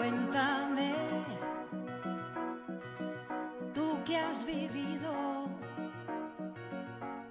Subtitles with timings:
[0.00, 0.94] Cuéntame,
[3.74, 5.46] tú que has vivido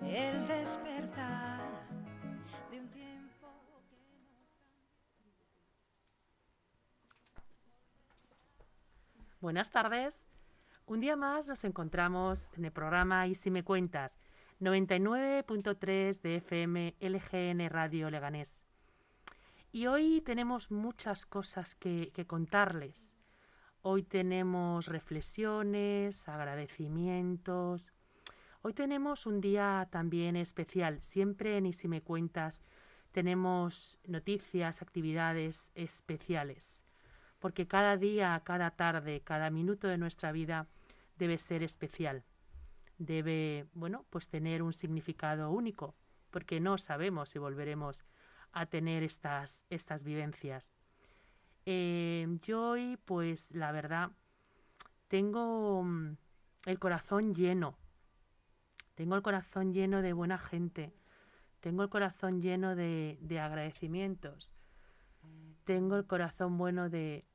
[0.03, 1.61] el despertar
[2.69, 3.47] de un tiempo
[3.89, 3.95] que
[9.23, 9.41] nos...
[9.41, 10.23] Buenas tardes.
[10.85, 14.19] Un día más nos encontramos en el programa Y si me cuentas,
[14.61, 18.68] 99.3 de FM LGN Radio Leganés.
[19.71, 23.13] Y hoy tenemos muchas cosas que, contarles.
[23.83, 27.91] Hoy tenemos reflexiones, agradecimientos.
[28.63, 31.03] Hoy tenemos un día también especial.
[31.03, 32.63] Siempre en Y si me cuentas
[33.11, 36.83] tenemos noticias, actividades especiales.
[37.37, 40.67] Porque cada día, cada tarde, cada minuto de nuestra vida
[41.15, 42.23] debe ser especial.
[42.97, 45.95] Debe, bueno, pues tener un significado único,
[46.31, 48.05] porque no sabemos si volveremos a
[48.69, 50.73] tener estas, estas vivencias.
[51.65, 54.11] Eh, yo hoy, pues la verdad,
[55.07, 56.17] tengo mm,
[56.65, 57.77] el corazón lleno.
[58.95, 60.93] Tengo el corazón lleno de buena gente.
[61.61, 64.51] Tengo el corazón lleno de, de agradecimientos.
[65.65, 67.25] Tengo el corazón bueno de,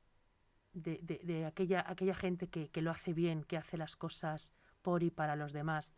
[0.73, 4.53] de, de, de aquella, aquella gente que, que, lo hace bien, que hace las cosas
[4.81, 5.95] por y para los demás,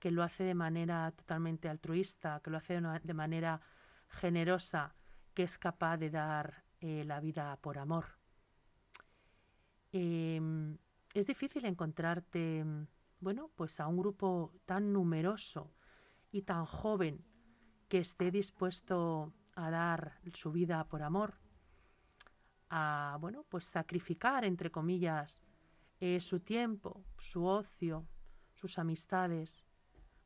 [0.00, 3.60] que lo hace de manera totalmente altruista, que lo hace de manera
[4.08, 4.94] generosa,
[5.34, 8.06] que es capaz de dar eh, la vida por amor.
[9.92, 10.40] Eh,
[11.14, 12.64] es difícil encontrarte,
[13.20, 15.72] bueno, pues a un grupo tan numeroso
[16.30, 17.24] y tan joven
[17.88, 21.38] que esté dispuesto a dar su vida por amor,
[22.68, 25.40] a, bueno, pues sacrificar, entre comillas,
[26.00, 28.06] eh, su tiempo, su ocio,
[28.52, 29.64] sus amistades,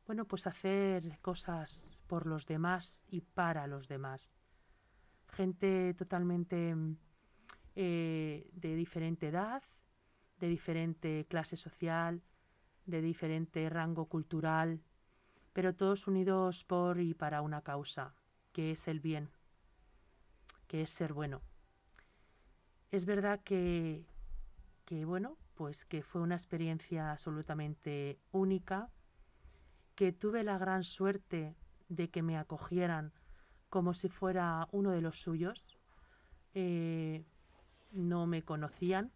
[0.05, 4.35] bueno, pues hacer cosas por los demás y para los demás.
[5.27, 6.75] Gente totalmente
[7.77, 9.63] eh, de diferente edad,
[10.37, 12.21] de diferente clase social,
[12.85, 14.81] de diferente rango cultural,
[15.53, 18.13] pero todos unidos por y para una causa,
[18.51, 19.29] que es el bien,
[20.67, 21.41] que es ser bueno.
[22.91, 24.05] Es verdad que,
[24.83, 28.89] que bueno, pues que fue una experiencia absolutamente única,
[29.95, 31.55] que tuve la gran suerte
[31.91, 33.11] de que me acogieran
[33.69, 35.77] como si fuera uno de los suyos.
[36.53, 37.23] Eh,
[37.91, 39.11] no me conocían,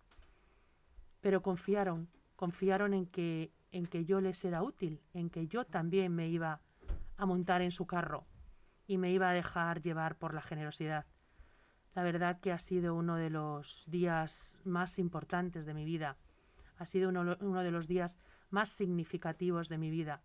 [1.21, 6.13] pero confiaron, confiaron en que, en que yo les era útil, en que yo también
[6.13, 6.59] me iba
[7.17, 8.25] a montar en su carro
[8.87, 11.05] y me iba a dejar llevar por la generosidad.
[11.95, 16.17] La verdad que ha sido uno de los días más importantes de mi vida,
[16.77, 18.17] ha sido uno, uno de los días
[18.49, 20.21] más significativos de mi vida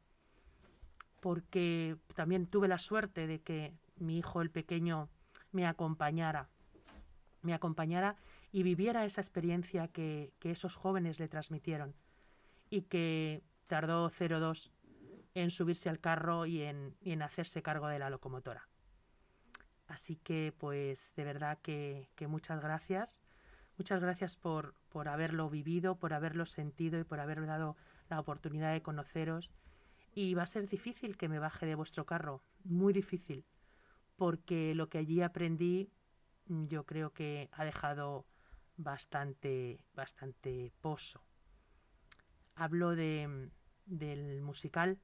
[1.20, 5.08] porque también tuve la suerte de que mi hijo el pequeño
[5.52, 6.48] me acompañara,
[7.42, 8.16] me acompañara
[8.52, 11.94] y viviera esa experiencia que, que esos jóvenes le transmitieron
[12.68, 14.72] y que tardó 02
[15.34, 18.68] en subirse al carro y en, en, hacerse cargo de la locomotora.
[19.86, 23.18] Así que pues de verdad que, que muchas gracias,
[23.76, 27.76] muchas gracias por, por haberlo vivido, por haberlo sentido y por haberme dado
[28.08, 29.50] la oportunidad de conoceros
[30.14, 33.44] y va a ser difícil que me baje de vuestro carro, muy difícil,
[34.16, 35.90] porque lo que allí aprendí
[36.46, 38.26] mm, yo creo que ha dejado
[38.76, 41.22] bastante, bastante pozo.
[42.54, 43.50] Hablo de, mm,
[43.86, 44.98] del musical,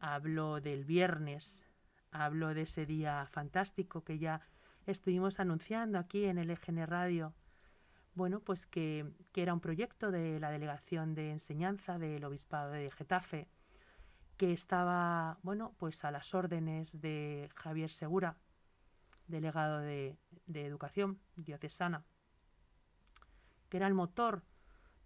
[0.00, 1.64] hablo del viernes,
[2.12, 4.40] hablo de ese día fantástico que ya
[4.86, 7.34] estuvimos anunciando aquí en el EGN Radio.
[8.14, 12.90] Bueno, pues que, que era un proyecto de la Delegación de Enseñanza del Obispado de
[12.90, 13.48] Getafe,
[14.38, 18.36] que estaba, bueno, pues a las órdenes de Javier Segura,
[19.26, 20.16] delegado de,
[20.46, 22.04] de Educación diocesana,
[23.68, 24.42] que era el motor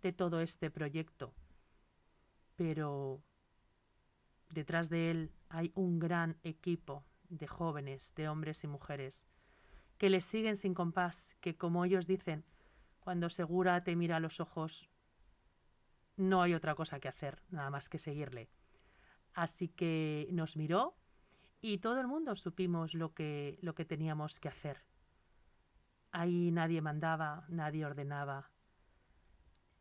[0.03, 1.33] de todo este proyecto.
[2.57, 3.23] Pero
[4.51, 9.25] detrás de él hay un gran equipo de jóvenes, de hombres y mujeres,
[9.97, 12.45] que le siguen sin compás, que como ellos dicen,
[13.01, 14.91] cuando Segura te mira a los ojos,
[16.17, 18.51] no hay otra cosa que hacer, nada más que seguirle.
[19.35, 20.95] Así que nos miró
[21.61, 24.79] y todo el mundo supimos lo que, lo que teníamos que hacer.
[26.11, 28.51] Ahí nadie mandaba, nadie ordenaba,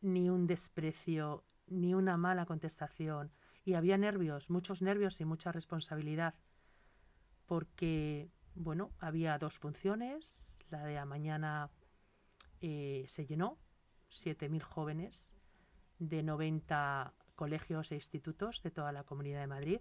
[0.01, 3.31] ni un desprecio, ni una mala contestación.
[3.65, 6.36] Y había nervios, muchos nervios y mucha responsabilidad,
[7.47, 10.63] porque, bueno, había dos funciones.
[10.69, 11.69] La de la mañana
[12.62, 13.57] eh, se llenó,
[14.12, 15.36] 7.000 jóvenes
[15.97, 19.80] de 90 colegios e institutos de toda la Comunidad de Madrid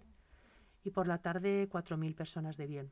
[0.83, 2.91] y por la tarde 4.000 personas de bien.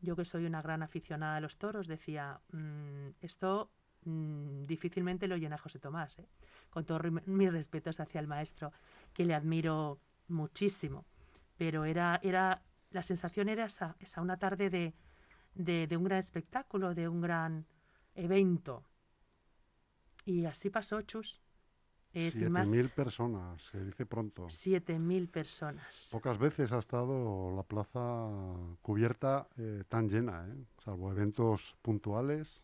[0.00, 3.70] Yo que soy una gran aficionada a los toros decía, mmm, esto
[4.04, 6.28] mm, difícilmente lo llena José Tomás, ¿eh?
[6.70, 8.72] con todos mis respetos hacia el maestro,
[9.14, 9.98] que le admiro
[10.28, 11.06] muchísimo.
[11.56, 14.94] Pero era, era la sensación era esa, esa una tarde de,
[15.54, 17.66] de, de un gran espectáculo, de un gran
[18.14, 18.84] evento.
[20.24, 21.40] Y así pasó, Chus.
[22.18, 24.46] Eh, sin más, 7.000 personas, se dice pronto.
[24.46, 26.08] 7.000 personas.
[26.10, 28.26] Pocas veces ha estado la plaza
[28.80, 30.64] cubierta eh, tan llena, ¿eh?
[30.82, 32.62] salvo eventos puntuales.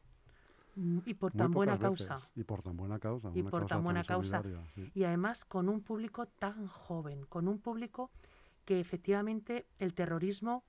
[0.75, 2.07] Mm, Y por tan buena veces.
[2.07, 2.31] causa.
[2.35, 3.31] Y por tan buena causa.
[3.35, 4.43] Y por causa tan buena causa.
[4.75, 4.91] sí.
[4.95, 8.11] Y además con un público tan joven, con un público
[8.65, 10.65] que efectivamente el terrorismo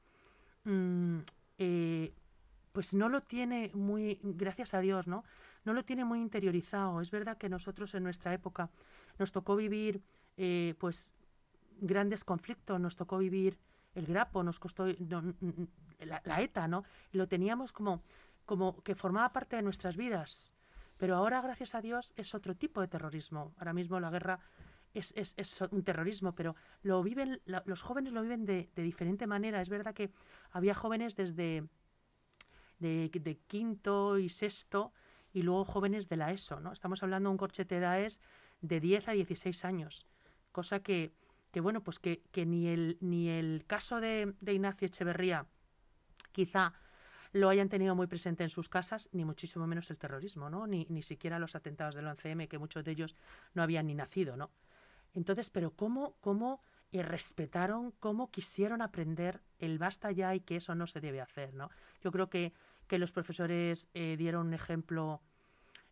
[0.66, 1.20] mm,
[1.58, 2.14] eh,
[2.74, 5.24] pues no lo tiene muy, gracias a Dios, ¿no?
[5.66, 7.02] No lo tiene muy interiorizado.
[7.02, 8.70] Es verdad que nosotros en nuestra época
[9.20, 10.02] nos tocó vivir
[10.38, 11.14] eh, pues
[11.80, 13.58] grandes conflictos, nos tocó vivir
[13.96, 14.88] el grapo, nos costó
[16.00, 16.84] la, ETA, ¿no?
[17.12, 18.02] Y lo teníamos como,
[18.46, 20.54] como que formaba parte de nuestras vidas.
[20.98, 23.54] Pero ahora, gracias a Dios, es otro tipo de terrorismo.
[23.58, 24.40] Ahora mismo la guerra
[24.94, 28.84] es, es- es un terrorismo, pero lo viven, la- los jóvenes lo viven de, de
[28.84, 29.62] diferente manera.
[29.62, 30.12] Es verdad que
[30.52, 31.64] había jóvenes desde
[32.80, 34.92] de, de quinto y sexto
[35.34, 36.72] y luego jóvenes de la ESO, ¿no?
[36.72, 38.22] Estamos hablando de un corchete de edades
[38.62, 40.08] de 10 a 16 años,
[40.52, 41.12] cosa que,
[41.52, 45.48] que bueno, pues que, que ni, el, ni el caso de, de Ignacio Echeverría
[46.32, 46.74] quizá
[47.34, 50.68] lo hayan tenido muy presente en sus casas, ni muchísimo menos el terrorismo, ¿no?
[50.68, 53.16] Ni, ni siquiera los atentados del 11M, que muchos de ellos
[53.56, 54.52] no habían ni nacido, ¿no?
[55.16, 60.76] Entonces, pero ¿cómo, cómo eh, respetaron, cómo quisieron aprender el basta ya y que eso
[60.76, 61.72] no se debe hacer, ¿no?
[62.02, 62.54] Yo creo que,
[62.88, 65.22] que los profesores eh, dieron un ejemplo,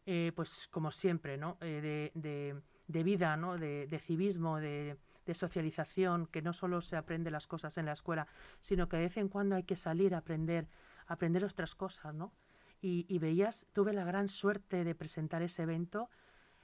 [0.06, 1.58] eh, pues como siempre, ¿no?
[1.62, 3.58] Eh, de, de- de vida, ¿no?
[3.58, 4.98] De, de civismo, de,
[5.34, 8.28] socialización, que no solo se aprende las cosas en la escuela,
[8.60, 10.68] sino que de vez en cuando hay que salir a aprender,
[11.08, 12.34] a aprender otras cosas, ¿no?
[12.82, 16.10] Y, y veías, tuve la gran suerte de presentar ese evento.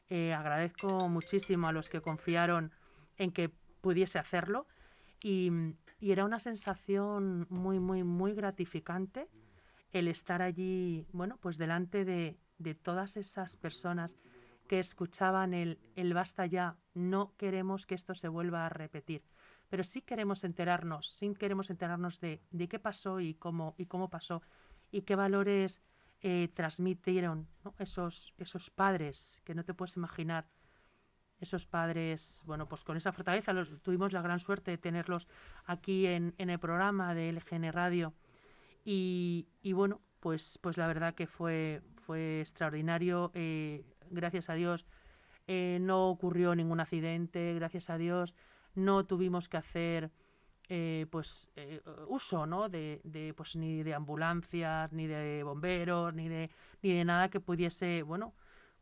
[0.09, 2.73] Eh, agradezco muchísimo a los que confiaron
[3.17, 3.47] en que
[3.79, 4.67] pudiese hacerlo.
[5.23, 5.49] Y,
[6.01, 9.29] y era una sensación muy, muy, muy gratificante
[9.99, 14.15] el estar allí, bueno, pues delante de, de todas esas personas
[14.67, 19.23] que escuchaban el, el basta ya, no queremos que esto se vuelva a repetir,
[19.69, 24.09] pero sí queremos enterarnos, sí queremos enterarnos de, de qué pasó y cómo, y cómo
[24.09, 24.41] pasó
[24.91, 25.81] y qué valores
[26.21, 27.47] eh, transmitieron
[27.79, 30.47] esos, esos padres que no te puedes imaginar.
[31.39, 33.53] Esos padres, bueno, pues con esa fortaleza
[33.83, 35.27] tuvimos la gran suerte de tenerlos
[35.65, 38.13] aquí en, en el programa de LGN Radio.
[38.89, 43.31] Y, bueno, pues, pues la verdad que fue, fue extraordinario.
[43.33, 44.85] eh, gracias a Dios
[45.47, 48.33] eh, no ocurrió ningún accidente, gracias a Dios
[48.75, 50.11] no tuvimos que hacer
[50.69, 52.69] eh, pues eh, uso ¿no?
[52.69, 56.49] de, de, pues ni de ambulancias, ni de bomberos, ni de,
[56.81, 58.33] ni de nada que pudiese, bueno,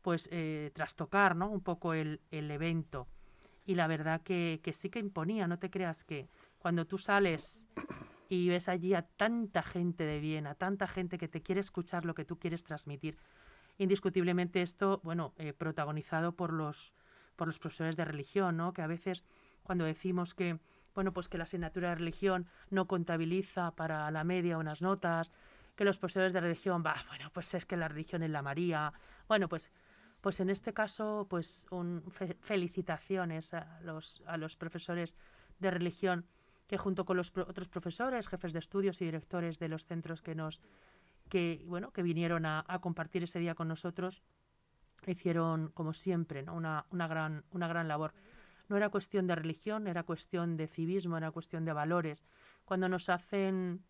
[0.02, 1.48] pues eh, trastocar ¿no?
[1.48, 3.08] un poco el, el evento.
[3.64, 7.66] Y la verdad que, que sí que imponía, no te creas que cuando tú sales
[8.28, 12.04] y ves allí a tanta gente de bien, a tanta gente que te quiere escuchar
[12.04, 13.16] lo que tú quieres transmitir.
[13.78, 16.96] Indiscutiblemente esto, bueno, eh, protagonizado por los,
[17.36, 18.72] por los profesores de religión, ¿no?
[18.72, 19.24] Que a veces
[19.62, 20.58] cuando decimos que,
[20.94, 25.32] bueno, pues que la asignatura de religión no contabiliza para la media unas notas,
[25.76, 28.92] que los profesores de religión, va, bueno, pues es que la religión es la María.
[29.28, 29.70] Bueno, pues,
[30.22, 31.66] pues en este caso, pues
[32.40, 35.14] felicitaciones a los, a los profesores
[35.58, 36.26] de religión
[36.66, 40.34] que junto con los otros profesores, jefes de estudios y directores de los centros que
[40.34, 40.60] nos
[41.28, 44.22] que bueno que vinieron a, a compartir ese día con nosotros
[45.06, 46.54] hicieron como siempre ¿no?
[46.54, 48.12] una, una gran una gran labor.
[48.68, 52.24] No era cuestión de religión era cuestión de civismo era cuestión de valores.
[52.64, 53.84] Cuando nos hacen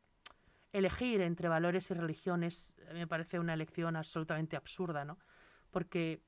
[0.72, 5.18] elegir entre valores y religiones me parece una elección absolutamente absurda no
[5.70, 6.20] porque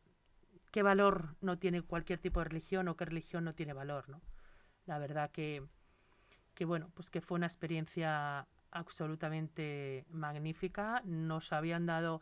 [0.71, 4.23] qué valor no tiene cualquier tipo de religión o qué religión no tiene valor no
[4.87, 5.67] la verdad que
[6.59, 11.03] que bueno, pues que fue una experiencia absolutamente magnífica.
[11.05, 12.21] Nos habían dado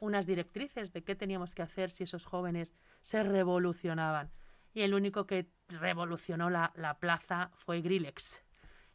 [0.00, 4.32] unas directrices de qué teníamos que hacer si esos jóvenes se revolucionaban.
[4.74, 8.42] Y el único que revolucionó la, la plaza fue Grillex.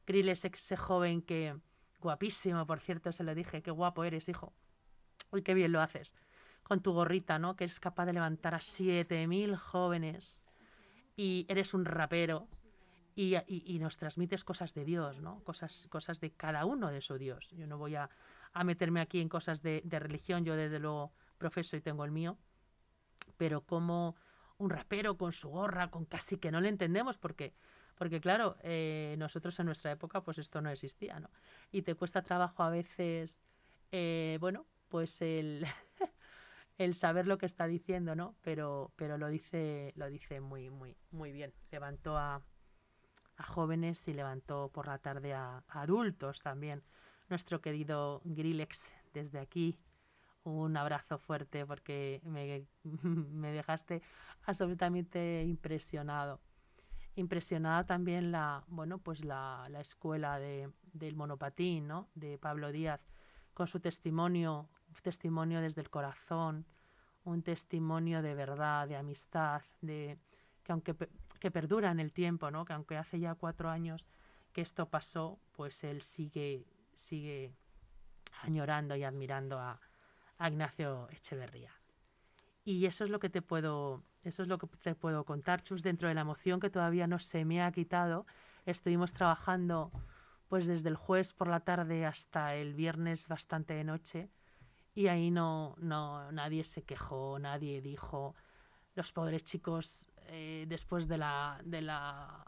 [0.05, 1.55] Grillex, ese joven que,
[2.01, 4.51] guapísimo, por cierto, se lo dije, qué guapo eres, hijo.
[5.31, 6.17] Uy, qué bien lo haces.
[6.63, 7.55] Con tu gorrita, ¿no?
[7.55, 10.41] Que eres capaz de levantar a 7.000 jóvenes.
[11.15, 12.49] Y eres un rapero
[13.47, 15.43] y, nos transmites cosas de Dios, ¿no?
[15.43, 17.49] Cosas, cosas de cada uno de su Dios.
[17.51, 18.09] Yo no voy a,
[18.63, 22.37] meterme aquí en cosas de, de religión, yo desde luego profeso y tengo el mío,
[23.37, 24.15] pero como
[24.57, 27.53] un rapero con su gorra, con casi que no le entendemos, porque,
[27.97, 31.29] porque claro, eh, nosotros en nuestra época pues esto no existía, ¿no?
[31.71, 33.39] Y te cuesta trabajo a veces,
[33.91, 35.65] eh, bueno, pues el,
[36.77, 38.35] el saber lo que está diciendo, ¿no?
[38.41, 41.53] Pero, pero lo dice, lo dice muy, muy, muy bien.
[41.71, 42.43] Levantó a,
[43.45, 46.83] jóvenes y levantó por la tarde a, a adultos también.
[47.29, 49.77] Nuestro querido Grillex, desde aquí,
[50.43, 52.65] un abrazo fuerte porque me,
[53.03, 54.01] me dejaste
[54.45, 56.39] absolutamente impresionado.
[57.15, 62.07] Impresionada también la, bueno, pues la, la escuela de, del monopatín, ¿no?
[62.15, 63.01] De Pablo Díaz,
[63.53, 64.69] con su testimonio,
[65.01, 66.65] testimonio desde el corazón,
[67.23, 70.17] un testimonio de verdad, de amistad, de
[70.63, 70.95] que aunque
[71.41, 72.63] que perdura en el tiempo, ¿no?
[72.63, 74.07] Que aunque hace ya cuatro años
[74.53, 77.51] que esto pasó, pues él sigue, sigue
[78.43, 79.81] añorando y admirando a,
[80.37, 81.71] a Ignacio Echeverría.
[82.63, 85.81] Y eso es lo que te puedo, eso es lo que te puedo contar, Chus,
[85.81, 88.27] dentro de la emoción que todavía no se me ha quitado.
[88.65, 89.91] Estuvimos trabajando
[90.47, 94.29] pues desde el jueves por la tarde hasta el viernes bastante de noche
[94.93, 98.35] y ahí no, no nadie se quejó, nadie dijo
[98.95, 102.43] los pobres chicos eh, después de la, de la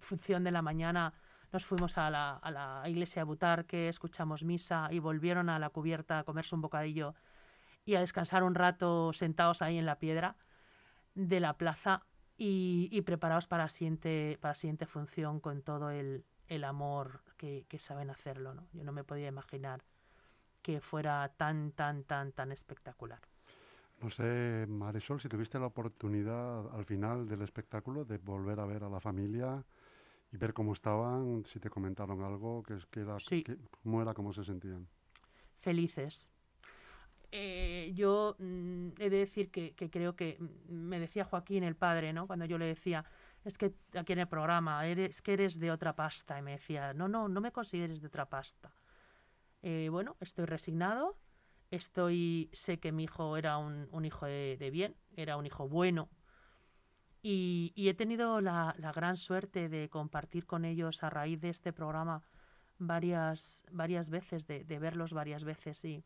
[0.00, 1.14] función de la mañana
[1.52, 5.70] nos fuimos a la, a la iglesia de Butarque, escuchamos misa y volvieron a la
[5.70, 7.14] cubierta a comerse un bocadillo
[7.84, 10.36] y a descansar un rato sentados ahí en la piedra
[11.14, 12.02] de la plaza
[12.36, 17.66] y, y preparados para la, siguiente, para siguiente función con todo el, el amor que,
[17.68, 18.54] que, saben hacerlo.
[18.54, 18.66] ¿no?
[18.72, 19.84] Yo no me podía imaginar
[20.62, 23.20] que fuera tan, tan, tan, tan espectacular.
[24.02, 28.82] No sé, Marisol, si tuviste la oportunidad al final del espectáculo de volver a ver
[28.82, 29.64] a la familia
[30.32, 33.44] y ver cómo estaban, si te comentaron algo, que, que era, Sí.
[33.44, 34.88] que- cómo era, cómo se sentían.
[35.60, 36.28] felices.
[37.30, 42.12] Eh, yo mm, he de decir que, que creo que me decía Joaquín, el padre,
[42.12, 42.26] ¿no?
[42.26, 43.04] Cuando yo le decía,
[43.44, 46.38] es que aquí en el programa, eres que eres de otra pasta.
[46.38, 48.74] Y me decía, no, no, no me consideres de otra pasta.
[49.62, 51.16] Eh, bueno, estoy resignado,
[51.72, 56.08] estoy, sé que mi hijo era un, un hijo de, bien, era un hijo bueno.
[57.22, 61.72] Y, he tenido la, la gran suerte de compartir con ellos a raíz de este
[61.72, 62.22] programa
[62.78, 66.04] varias, varias veces, de, verlos varias veces y,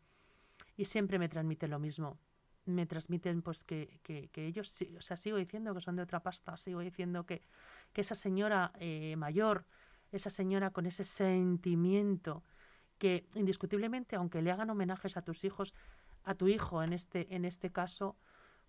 [0.76, 2.18] y siempre me transmiten lo mismo.
[2.64, 6.20] Me transmiten pues que, que, que ellos, o sea, sigo diciendo que son de otra
[6.20, 7.42] pasta, sigo diciendo que,
[7.92, 9.64] que esa señora eh, mayor,
[10.12, 12.44] esa señora con ese sentimiento
[12.98, 15.74] que indiscutiblemente, aunque le hagan homenajes a tus hijos,
[16.24, 18.16] a tu hijo en este, en este caso,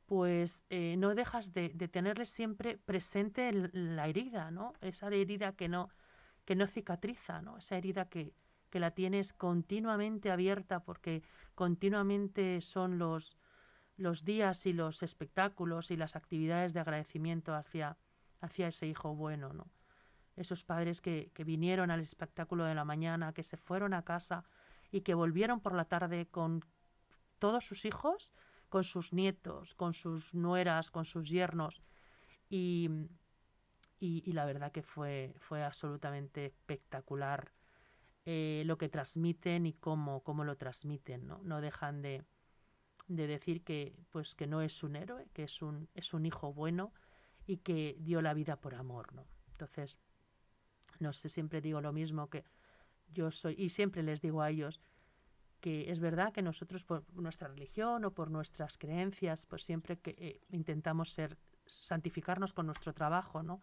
[0.06, 4.74] pues eh, no dejas de, tenerle siempre presente la herida, ¿no?
[4.82, 5.90] Esa herida que no,
[6.46, 7.58] que no cicatriza, ¿no?
[7.58, 8.34] Esa herida que,
[8.70, 11.24] que la tienes continuamente abierta porque
[11.56, 13.38] continuamente son los,
[13.98, 17.98] los días y los espectáculos y las actividades de agradecimiento hacia,
[18.40, 19.68] hacia ese hijo bueno, ¿no?
[20.38, 24.46] Esos padres que, que vinieron al espectáculo de la mañana, que se fueron a casa
[24.92, 26.64] y que volvieron por la tarde con
[27.40, 28.32] todos sus hijos,
[28.70, 31.82] con sus nietos, con sus nueras, con sus yernos.
[32.50, 32.90] Y,
[34.00, 37.52] y, la verdad que fue, fue absolutamente espectacular
[38.26, 41.28] eh, lo que transmiten y cómo, cómo lo transmiten.
[41.28, 41.42] ¿no?
[41.44, 42.24] no dejan de,
[43.08, 46.54] de decir que, pues, que no es un héroe, que es un, es un hijo
[46.54, 46.94] bueno
[47.46, 49.14] y que dio la vida por amor.
[49.14, 49.26] ¿no?
[49.52, 49.98] Entonces,
[51.00, 52.44] no sé, siempre digo lo mismo que
[53.14, 54.82] yo soy, y siempre les digo a ellos,
[55.60, 60.16] que es verdad que nosotros por nuestra religión o por nuestras creencias, pues siempre que
[60.18, 63.62] eh, intentamos ser santificarnos con nuestro trabajo, ¿no?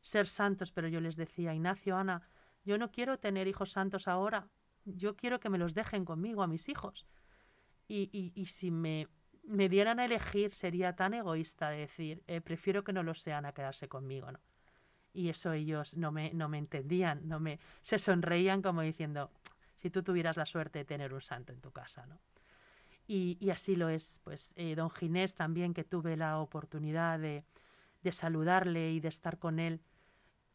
[0.00, 2.22] Ser santos, pero yo les decía, Ignacio, Ana,
[2.64, 4.48] yo no quiero tener hijos santos ahora,
[4.84, 7.06] yo quiero que me los dejen conmigo a mis hijos.
[7.88, 9.08] Y, y, y si me,
[9.42, 13.46] me dieran a elegir, sería tan egoísta de decir, eh, prefiero que no lo sean
[13.46, 14.40] a quedarse conmigo, ¿no?
[15.12, 19.30] Y eso ellos no me, no me entendían, no me, se sonreían como diciendo,
[19.78, 22.20] si tú tuvieras la suerte de tener un santo en tu casa, ¿no?
[23.06, 27.42] Y, y así lo es, pues eh, don Ginés también, que tuve la oportunidad de,
[28.02, 29.80] de, saludarle y de estar con él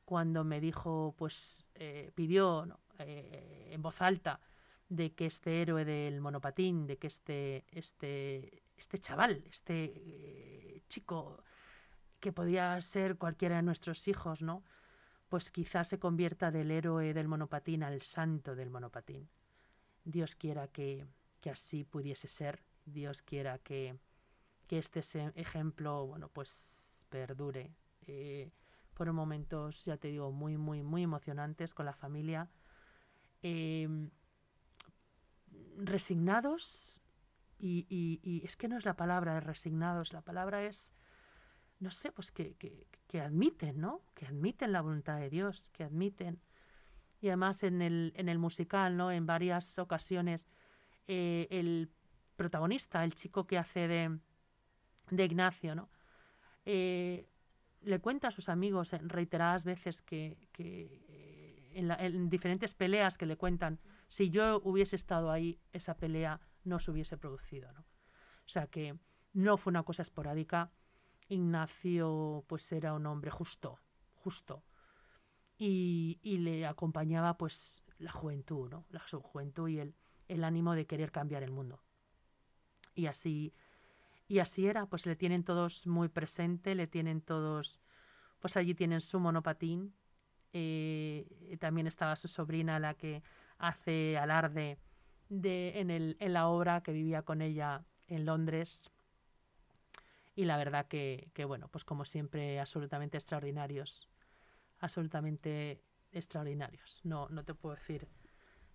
[0.05, 4.39] cuando me dijo, pues eh, pidió eh, en voz alta
[4.87, 11.43] de que este héroe del monopatín, de que este, este, este chaval, este chico
[12.25, 14.63] que podía ser cualquiera de nuestros hijos, ¿no?
[15.29, 19.29] pues quizás se convierta del héroe del monopatín al santo del monopatín.
[20.03, 21.05] Dios quiera que,
[21.39, 23.99] que así pudiese ser, Dios quiera que,
[24.65, 25.01] que este
[25.35, 27.75] ejemplo, bueno, pues perdure.
[28.07, 28.49] Eh,
[28.93, 32.49] fueron momentos, ya te digo, muy, muy, muy emocionantes con la familia.
[33.43, 34.09] Eh,
[35.77, 37.03] resignados,
[37.59, 40.91] y, y, y, es que no es la palabra resignados, la palabra es,
[41.85, 42.55] no sé, pues que,
[43.07, 44.01] que, admiten, ¿no?
[44.15, 46.41] Que admiten la voluntad de Dios, que admiten.
[47.21, 49.11] Y además en el, en el musical, ¿no?
[49.11, 50.47] En varias ocasiones,
[51.07, 51.91] eh, el,
[52.35, 54.19] protagonista, el chico que hace de,
[55.11, 55.89] de Ignacio, ¿no?
[56.65, 57.29] Eh,
[57.81, 63.15] le cuenta a sus amigos en reiteradas veces que, que eh, en, en diferentes peleas
[63.15, 67.81] que le cuentan, si yo hubiese estado ahí, esa pelea no se hubiese producido, ¿no?
[67.81, 68.97] O sea que
[69.33, 70.71] no fue una cosa esporádica.
[71.27, 73.79] Ignacio, pues era un hombre justo,
[74.15, 74.63] justo.
[75.57, 78.85] Y, y le acompañaba, pues, la juventud, ¿no?
[78.89, 79.95] La juventud y el,
[80.27, 81.81] el ánimo de querer cambiar el mundo.
[82.93, 83.53] Y así,
[84.27, 87.81] y así era, pues le tienen todos muy presente, le tienen todos,
[88.39, 89.93] pues allí tienen su monopatín.
[90.53, 93.23] eh, también estaba su sobrina, la que
[93.57, 94.77] hace alarde
[95.29, 98.89] de, en, el, en la obra que vivía con ella en Londres.
[100.35, 104.09] Y la verdad que, que, bueno, pues como siempre, absolutamente extraordinarios.
[104.79, 107.01] Absolutamente extraordinarios.
[107.03, 108.07] No, no te puedo decir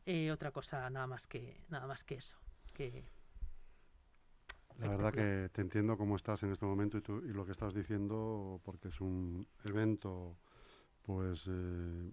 [0.07, 2.37] eh, otra cosa nada más que, nada más que eso.
[4.79, 7.53] La verdad que te entiendo cómo estás en este momento y, tú- y lo que
[7.53, 10.39] estás diciendo, porque es un evento
[11.03, 12.11] pues eh,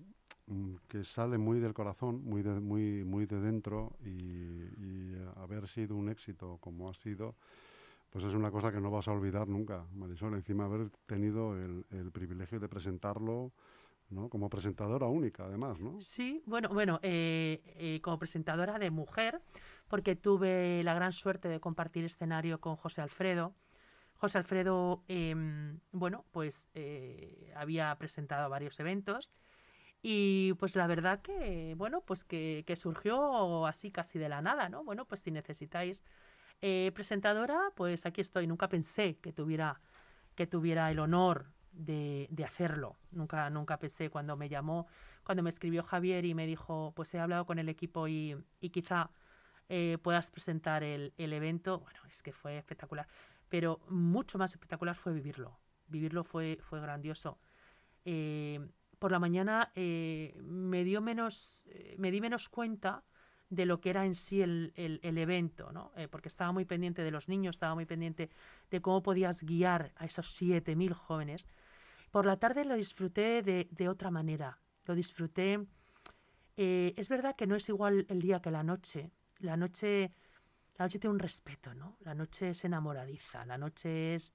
[0.47, 5.27] mm, que sale muy del corazón, muy de, muy, muy de dentro y, y, eh,
[5.37, 7.35] haber sido un éxito como ha sido,
[8.17, 10.33] pues es una cosa que no vas a olvidar nunca, Marisol.
[10.33, 13.51] Encima haber tenido el, privilegio de presentarlo
[14.31, 16.01] como presentadora única, además, ¿no?
[16.01, 19.39] Sí, bueno, bueno, eh, eh, como presentadora de mujer,
[19.87, 23.53] porque tuve la gran suerte de compartir escenario con José Alfredo.
[24.15, 29.31] José Alfredo, em, bueno, pues eh, había presentado varios eventos
[30.01, 34.83] y pues la verdad que, bueno, pues que surgió así casi de la nada, ¿no?
[34.83, 36.03] Bueno, pues si necesitáis
[36.61, 38.47] eh, presentadora, pues aquí estoy.
[38.47, 39.81] Nunca pensé que tuviera,
[40.35, 42.97] que tuviera el honor de, de hacerlo.
[43.11, 44.87] Nunca, nunca pensé cuando me llamó,
[45.23, 48.69] cuando me escribió Javier y me dijo, pues he hablado con el equipo y, y
[48.69, 49.11] quizá
[49.69, 51.79] eh, puedas presentar el, el evento.
[51.79, 53.07] Bueno, es que fue espectacular.
[53.49, 55.59] Pero mucho más espectacular fue vivirlo.
[55.87, 57.39] Vivirlo fue, fue grandioso.
[58.03, 58.59] Eh,
[58.99, 61.63] por la mañana me dio menos,
[61.97, 63.03] me di menos cuenta
[63.49, 65.91] de lo que era en sí el, el- el evento, ¿no?
[65.95, 68.29] Eh, porque estaba muy pendiente de los niños, estaba muy pendiente
[68.71, 71.47] de cómo podías guiar a esos 7.000 jóvenes.
[72.11, 74.59] Por la tarde lo disfruté de, de otra manera.
[74.85, 75.65] Lo disfruté.
[76.57, 79.11] eh, es verdad que no es igual el día que la noche.
[79.39, 80.11] La noche,
[80.77, 81.97] la noche tiene un respeto, ¿no?
[82.01, 83.45] La noche es enamoradiza.
[83.45, 84.33] La noche es.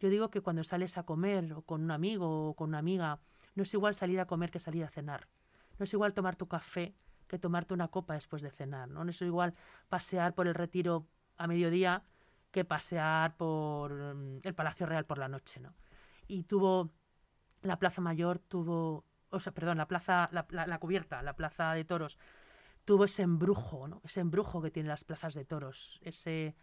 [0.00, 3.20] Yo digo que cuando sales a comer o con un amigo o con una amiga,
[3.54, 5.28] no es igual salir a comer que salir a cenar.
[5.78, 6.94] No es igual tomar tu café
[7.28, 9.04] que tomarte una copa después de cenar, ¿no?
[9.04, 9.54] No es igual
[9.88, 12.02] pasear por el retiro a mediodía
[12.50, 15.74] que pasear por mm, el Palacio Real por la noche, ¿no?
[16.28, 16.90] Y tuvo
[17.62, 21.72] la Plaza Mayor tuvo, o sea, perdón, la plaza, la, la- la cubierta, la Plaza
[21.72, 22.18] de Toros,
[22.84, 24.00] tuvo ese embrujo, ¿no?
[24.04, 26.56] Ese embrujo que tienen las plazas de toros, ese,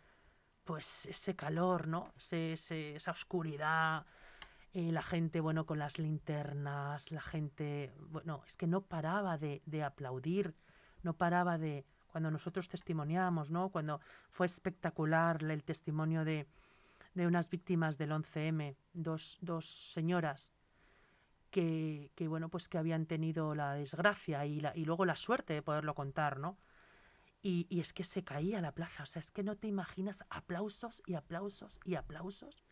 [0.63, 2.13] pues, ese calor, ¿no?
[2.17, 4.05] Ese, ese- esa oscuridad,
[4.73, 9.61] eh, la gente, bueno, con las linternas, la gente, bueno, es que no paraba de,
[9.67, 10.55] de aplaudir,
[11.03, 13.69] no paraba de, cuando nosotros testimoniamos, ¿no?
[13.69, 16.47] Cuando fue espectacular el testimonio de,
[17.13, 20.51] de unas víctimas del 11M, dos, dos señoras
[21.51, 25.53] que, que, bueno, pues que habían tenido la desgracia y, la, y luego la suerte
[25.53, 26.57] de poderlo contar, ¿no?
[27.43, 30.23] Y, y es que se caía la plaza, o sea, es que no te imaginas
[30.31, 32.62] aplausos y aplausos y aplausos.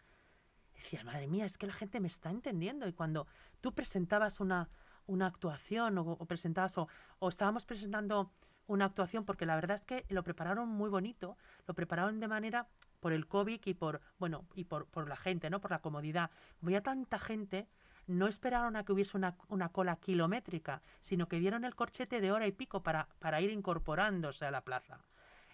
[0.81, 2.87] Decía, madre mía, es que la gente me está entendiendo.
[2.87, 3.27] Y cuando
[3.61, 4.67] tú presentabas una,
[5.05, 6.87] una actuación o, o presentabas o,
[7.29, 8.31] estábamos presentando
[8.65, 12.67] una actuación, porque la verdad es que lo prepararon muy bonito, lo prepararon de manera
[12.99, 15.61] por el COVID y por, bueno, y por, por la gente, ¿no?
[15.61, 16.31] Por la comodidad.
[16.59, 17.67] Como había tanta gente,
[18.07, 22.31] no esperaron a que hubiese una, una cola kilométrica, sino que dieron el corchete de
[22.31, 25.03] hora y pico para, para ir incorporándose a la plaza.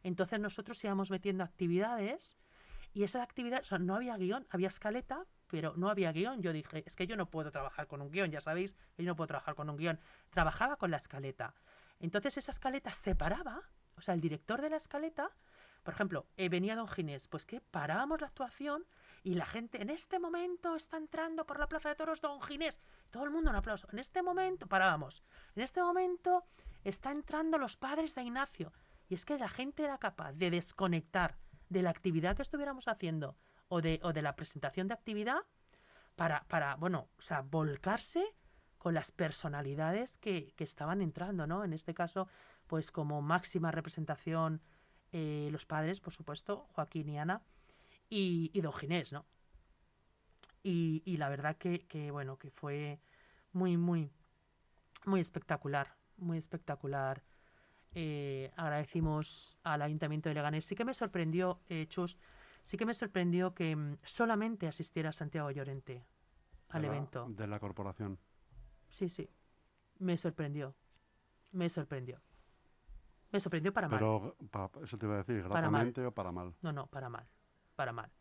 [0.04, 2.38] Entonces nosotros íbamos metiendo actividades
[2.94, 6.42] y esas actividades, o sea, no había guion, había escaleta, pero no había guion.
[6.42, 9.16] Yo dije, es que yo no puedo trabajar con un guion, ya sabéis, yo no
[9.16, 10.00] puedo trabajar con un guion.
[10.30, 11.54] Trabajaba con la escaleta.
[12.00, 13.62] Entonces esa escaleta se paraba,
[13.96, 15.32] o sea, el director de la escaleta,
[15.84, 18.86] por ejemplo, eh, venía Don Ginés, pues que parábamos la actuación
[19.24, 22.82] y la gente, en este momento está entrando por la Plaza de Toros Don Ginés.
[23.10, 23.88] Todo el mundo un aplauso.
[23.92, 25.24] En este momento, parábamos.
[25.56, 26.44] En este momento
[26.84, 28.74] está entrando los padres de Ignacio.
[29.10, 31.38] Y es que la gente era capaz de desconectar
[31.70, 33.36] de la actividad que estuviéramos haciendo
[33.68, 35.40] o de, o de la presentación de actividad
[36.16, 38.24] para, para, bueno, o sea, volcarse
[38.78, 41.64] con las personalidades que, que estaban entrando, ¿no?
[41.64, 42.28] En este caso,
[42.68, 44.62] pues como máxima representación
[45.12, 47.42] eh, los padres, por supuesto, Joaquín y Ana,
[48.10, 49.26] y, y Don Ginés, ¿no?
[50.64, 53.00] Y, y la verdad que, que, bueno, que fue
[53.54, 54.12] muy, muy,
[55.06, 57.24] muy espectacular, muy espectacular
[58.00, 60.66] eh, agradecimos al Ayuntamiento de Leganés.
[60.66, 62.16] Sí que me sorprendió, eh, Chus,
[62.64, 66.06] sí que me sorprendió que mm, solamente asistiera Santiago Llorente
[66.70, 67.26] al de la- evento.
[67.30, 68.20] de la corporación.
[68.90, 69.28] Sí, sí.
[69.98, 70.76] Me sorprendió.
[71.54, 72.22] Me sorprendió.
[73.32, 73.98] Me sorprendió para mal.
[74.00, 74.36] Pero
[74.84, 76.54] eso te iba a decir, Para gratamente o para mal.
[76.62, 77.26] No, no, para mal.
[77.76, 78.12] Para mal.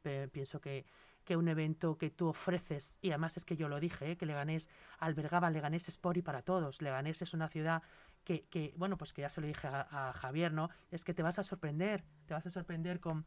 [0.00, 0.86] Pe- pienso que,
[1.24, 4.16] que un evento que tú ofreces, y además es que yo lo dije, ¿eh?
[4.16, 6.80] que Leganés albergaba Leganés Sport y para todos.
[6.82, 7.82] Leganés es una ciudad
[8.24, 10.70] que, que, bueno, pues que ya se lo dije a, Javier, ¿no?
[10.90, 13.24] Es que te vas a sorprender, te vas a sorprender con,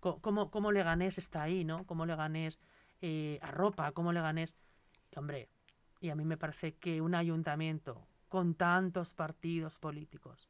[0.00, 1.84] con cómo, cómo Leganés está ahí, ¿no?
[1.86, 2.60] Cómo Leganés
[3.00, 4.56] eh, arropa, cómo Leganés...
[5.16, 5.48] Hombre,
[6.00, 10.48] y a mí me parece que un ayuntamiento con tantos partidos políticos,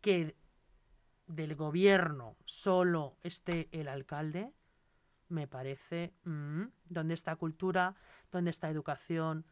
[0.00, 0.36] que
[1.26, 4.52] del gobierno solo esté el alcalde,
[5.28, 7.94] me parece, mm, ¿dónde está cultura?
[8.30, 9.44] ¿Dónde está educación?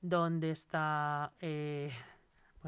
[0.00, 1.92] ¿Dónde está, eh,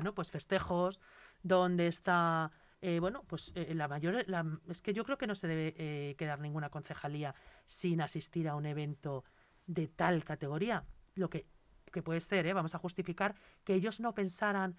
[0.01, 0.99] bueno, pues festejos?
[1.43, 4.25] ¿Dónde está, eh, bueno, pues eh, la mayor,
[4.69, 7.35] es que yo creo que no se debe eh, quedar ninguna concejalía
[7.67, 9.25] sin asistir a un evento
[9.67, 10.87] de tal categoría.
[11.15, 11.47] Lo que,
[11.93, 14.79] que puede ser, vamos a justificar que ellos no pensaran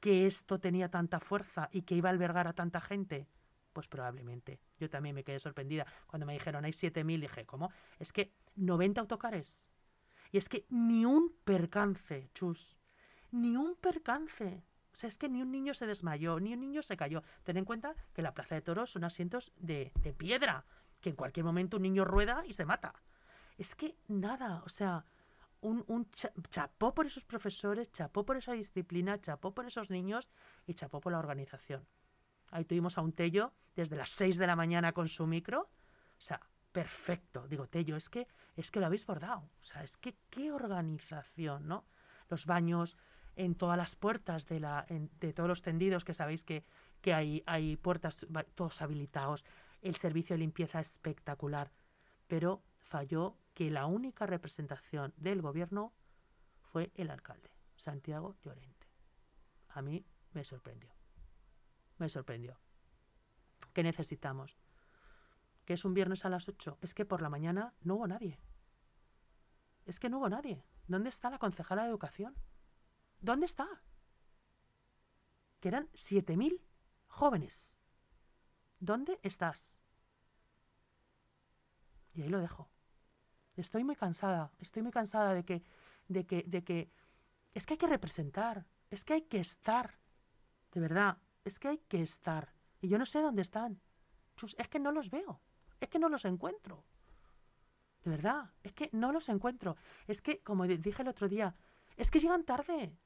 [0.00, 3.28] que esto tenía tanta fuerza y que iba a albergar a tanta gente?
[3.74, 4.58] Pues probablemente.
[4.78, 5.86] Yo también me quedé sorprendida.
[6.06, 7.70] Cuando me dijeron hay 7.000, dije, ¿cómo?
[7.98, 9.70] Es que 90 autocares.
[10.30, 12.78] Y es que ni un percance, chus.
[13.32, 14.62] Ni un percance.
[14.92, 17.22] O sea, es que ni un niño se desmayó, ni un niño se cayó.
[17.44, 20.64] Ten en cuenta que la Plaza de Toros son asientos de, de piedra,
[21.00, 22.94] que en cualquier momento un niño rueda y se mata.
[23.58, 25.04] Es que nada, o sea,
[25.62, 30.28] un, un cha- chapó por esos profesores, chapó por esa disciplina, chapó por esos niños
[30.66, 31.86] y chapó por la organización.
[32.50, 35.70] Ahí tuvimos a un Tello desde las 6 de la mañana con su micro.
[36.18, 36.38] O sea,
[36.70, 37.48] perfecto.
[37.48, 39.48] Digo, Tello, es que, es que lo habéis bordado.
[39.60, 41.86] O sea, es que qué organización, ¿no?
[42.28, 42.96] Los baños
[43.36, 46.64] en todas las puertas de, la, en- de todos los tendidos, que sabéis que,
[47.00, 49.44] que hay, hay puertas todos habilitados.
[49.80, 51.72] El servicio de limpieza espectacular.
[52.28, 55.92] Pero falló que la única representación del gobierno
[56.62, 58.86] fue el alcalde, Santiago Llorente.
[59.70, 60.92] A mí me sorprendió.
[61.98, 62.58] Me sorprendió.
[63.72, 64.56] ¿Qué necesitamos?
[65.64, 66.78] ¿Que es un viernes a las 8?
[66.82, 68.38] Es que por la mañana no hubo nadie.
[69.86, 70.64] Es que no hubo nadie.
[70.88, 72.34] ¿Dónde está la concejala de educación?
[73.22, 73.66] ¿Dónde está?
[75.60, 76.60] Que eran 7.000
[77.06, 77.78] jóvenes.
[78.80, 79.78] ¿Dónde estás?
[82.14, 82.68] Y ahí lo dejo.
[83.56, 85.62] Estoy muy cansada, estoy muy cansada de que,
[86.08, 86.90] de que, de que,
[87.54, 89.98] es que hay que representar, es que hay que estar,
[90.72, 92.52] de verdad, es que hay que estar.
[92.80, 93.80] Y yo no sé dónde están.
[94.58, 95.40] Es que no los veo,
[95.80, 96.84] es que no los encuentro.
[98.02, 99.76] De verdad, es que no los encuentro.
[100.08, 101.54] Es que, como di- dije el otro día,
[101.96, 102.96] es que llegan tarde.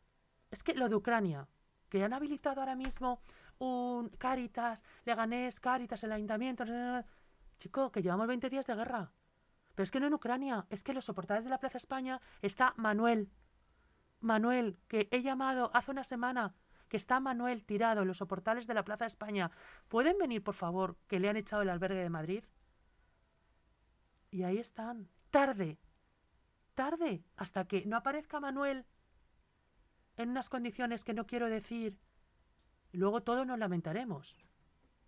[0.50, 1.48] Es que lo de Ucrania,
[1.88, 3.20] que han habilitado ahora mismo
[3.58, 6.64] un Cáritas, Leganés, Cáritas, el ayuntamiento.
[7.58, 9.12] Chico, que llevamos 20 días de guerra.
[9.74, 12.20] Pero es que no en Ucrania, es que en los soportales de la Plaza España
[12.42, 13.30] está Manuel.
[14.20, 16.54] Manuel, que he llamado hace una semana,
[16.88, 19.50] que está Manuel tirado en los soportales de la Plaza España.
[19.88, 22.44] ¿Pueden venir, por favor, que le han echado el albergue de Madrid?
[24.30, 25.78] Y ahí están, tarde,
[26.74, 28.86] tarde, hasta que no aparezca Manuel
[30.16, 31.98] en unas condiciones que no quiero decir.
[32.92, 34.38] Luego todos nos lamentaremos.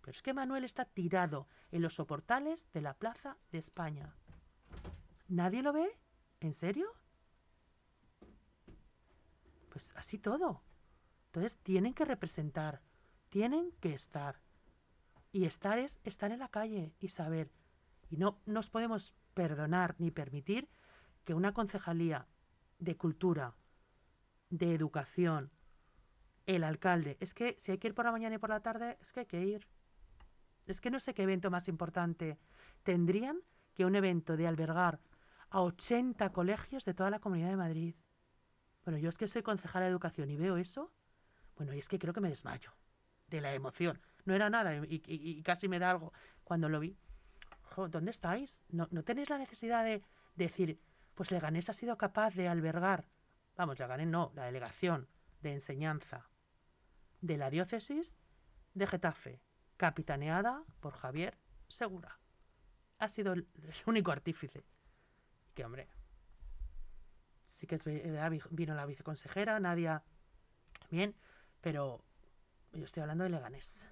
[0.01, 4.15] Pero es que Manuel está tirado en los soportales de la Plaza de España.
[5.27, 5.97] ¿Nadie lo ve?
[6.39, 6.87] ¿En serio?
[9.69, 10.63] Pues así todo.
[11.27, 12.81] Entonces tienen que representar,
[13.29, 14.41] tienen que estar.
[15.31, 17.51] Y estar es estar en la calle y saber.
[18.09, 20.69] Y no nos podemos perdonar ni permitir
[21.23, 22.27] que una concejalía
[22.79, 23.53] de cultura,
[24.49, 25.51] de educación,
[26.45, 28.97] el alcalde, es que si hay que ir por la mañana y por la tarde,
[29.01, 29.67] es que hay que ir.
[30.65, 32.39] Es que no sé qué evento más importante
[32.83, 33.39] tendrían
[33.73, 34.99] que un evento de albergar
[35.49, 37.95] a 80 colegios de toda la Comunidad de Madrid.
[38.83, 40.91] Bueno, yo es que soy concejala de educación y veo eso,
[41.55, 42.71] bueno, y es que creo que me desmayo
[43.27, 44.01] de la emoción.
[44.25, 46.97] No era nada y, casi me da algo cuando lo vi.
[47.89, 48.65] ¿Dónde estáis?
[48.69, 50.03] ¿No, no tenéis la necesidad de
[50.35, 50.79] decir,
[51.15, 53.05] pues Leganés ha sido capaz de albergar,
[53.59, 55.07] vamos, Leganés no, la delegación
[55.41, 56.29] de enseñanza
[57.19, 58.17] de la diócesis
[58.73, 59.41] de Getafe,
[59.75, 62.17] capitaneada por Javier Segura.
[62.99, 63.45] Ha sido el,
[63.85, 64.63] único artífice.
[65.53, 65.89] Que hombre,
[67.47, 68.01] sí que es vi-
[68.51, 70.03] vino la viceconsejera, Nadia,
[70.89, 71.13] bien,
[71.59, 72.01] pero
[72.71, 73.85] yo estoy hablando de Leganés.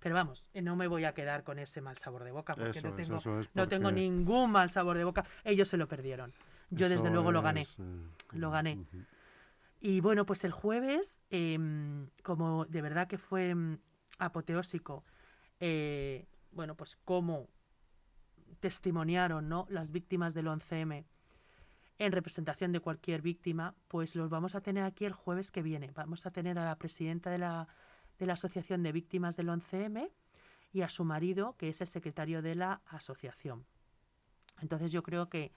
[0.00, 2.76] Pero vamos, eh, no me voy a quedar con ese mal sabor de boca, porque
[2.80, 5.24] Eso no tengo, eso es no tengo porque ningún mal sabor de boca.
[5.44, 6.34] Ellos se lo perdieron.
[6.74, 7.62] Yo desde luego lo gané.
[7.62, 8.78] eh, Lo gané.
[9.80, 13.78] Y bueno, pues el jueves, em, como de verdad que fue mm,
[14.18, 15.04] apoteósico,
[15.60, 17.48] eh, bueno, pues cómo
[18.60, 19.66] testimoniaron ¿no?
[19.70, 21.04] las víctimas del 11M
[21.98, 25.90] en representación de cualquier víctima, pues los vamos a tener aquí el jueves que viene.
[25.94, 27.68] Vamos a tener a la presidenta de la,
[28.18, 30.10] de la Asociación de Víctimas del 11M
[30.72, 33.64] y a su marido, que es el secretario de la asociación.
[34.60, 35.52] Entonces yo creo que,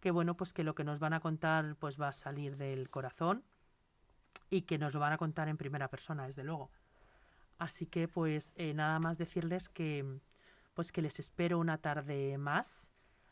[0.00, 2.90] que bueno, pues que lo que nos van a contar pues va a salir del
[2.90, 3.44] corazón
[4.50, 6.70] y que nos lo van a contar en primera persona, desde luego.
[7.58, 10.20] Así que pues eh, nada más decirles que
[10.74, 12.88] pues que les espero una tarde más,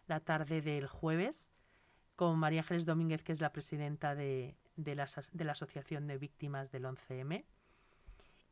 [0.09, 1.53] la tarde del jueves,
[2.17, 6.19] con María Ángeles Domínguez, que es la presidenta de, de, la, de la Asociación de
[6.19, 7.45] Víctimas del 11M,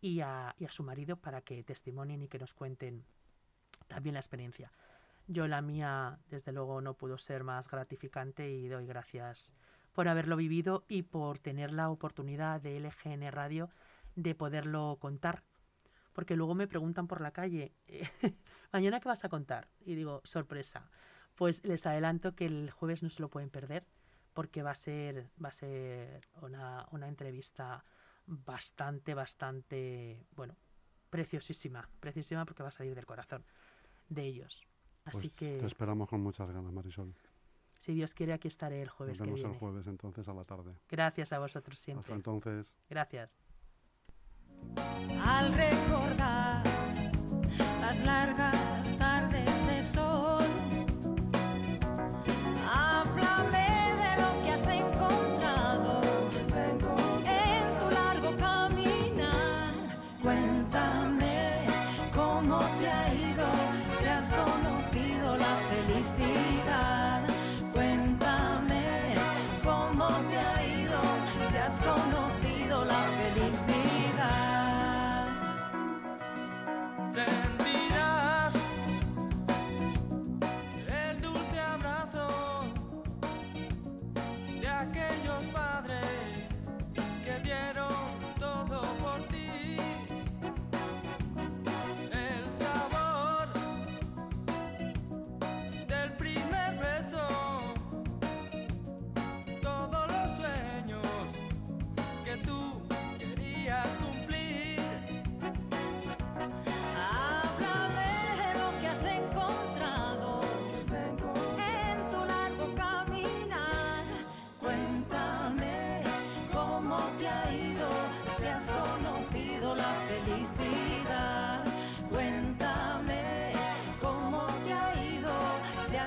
[0.01, 3.05] y a, y a, su marido para que testimonien y que nos cuenten
[3.89, 4.71] también la experiencia.
[5.27, 9.55] Yo la mía, desde luego, no pudo ser más gratificante y doy gracias
[9.95, 13.71] por haberlo vivido y por tener la oportunidad de LGN Radio
[14.17, 15.43] de poderlo contar.
[16.13, 17.73] Porque luego me preguntan por la calle,
[18.73, 19.69] mañana qué vas a contar?
[19.81, 20.91] Y digo, sorpresa.
[21.37, 23.87] Pues les adelanto que el jueves no se lo pueden perder
[24.35, 27.85] porque va a ser, va a ser una, una entrevista
[28.27, 30.57] bastante, bastante, bueno,
[31.09, 33.45] preciosísima, preciosísima porque va a salir del corazón
[34.09, 34.65] de ellos.
[35.05, 37.15] Así Pues que, te esperamos con muchas ganas, Marisol.
[37.81, 39.59] si Dios quiere, aquí estaré el jueves Nos que vemos el viene.
[39.59, 40.75] jueves entonces a la tarde.
[40.89, 42.15] Gracias a vosotros Hasta siempre.
[42.15, 42.73] entonces.
[42.89, 43.39] Gracias.
[45.23, 46.65] al recordar
[47.81, 50.34] las largas tardes de sol.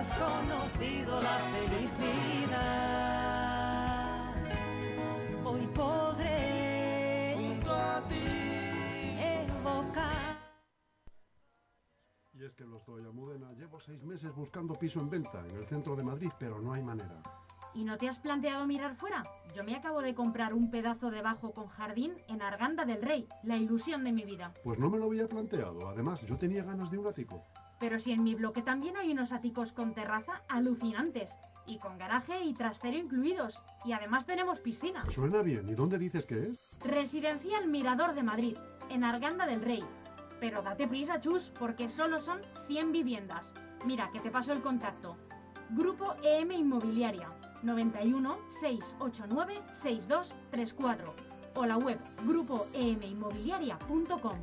[0.08, 2.36] Has conocido la felicidad.
[5.44, 8.24] Hoy podré Junto a ti.
[9.20, 10.38] evocar.
[12.34, 13.52] Y es que lo estoy, Almudena.
[13.54, 16.84] Llevo seis meses buscando piso en venta en el centro de Madrid, pero no hay
[16.84, 17.22] manera.
[17.74, 19.24] ¿Y no te has planteado mirar fuera?
[19.56, 23.28] Yo me acabo de comprar un pedazo de bajo con jardín en Arganda del Rey,
[23.44, 24.54] la ilusión de mi vida.
[24.64, 25.88] Pues no me lo había planteado.
[25.90, 27.46] Además, yo tenía ganas de un ático.
[27.80, 31.38] Pero si en mi bloque también hay unos áticos con terraza alucinantes,
[31.68, 35.06] y con garaje y trastero incluidos, y además tenemos piscina.
[35.10, 35.70] Suena bien.
[35.70, 36.80] ¿Y dónde dices que es?
[36.84, 38.58] Residencial Mirador de Madrid,
[38.90, 39.84] en Arganda del Rey.
[40.40, 43.54] Pero date prisa, chus, porque solo son 100 viviendas.
[43.86, 45.18] Mira, que te paso el contacto.
[45.72, 47.30] Grupo EM Inmobiliaria,
[47.64, 51.14] 91 689 6234.
[51.56, 54.40] O la web grupoeminmobiliaria.com.